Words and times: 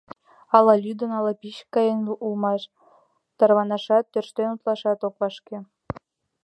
Ала 0.55 0.73
лӱдын, 0.83 1.11
ала 1.17 1.33
пичкаен 1.41 1.99
улмаш— 2.25 2.61
тарванашат, 3.37 4.05
тӧрштен 4.11 4.49
утлашат 4.55 4.99
ок 5.07 5.15
вашке. 5.21 5.57